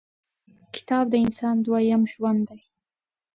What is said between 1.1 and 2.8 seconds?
د انسان دویم ژوند دی.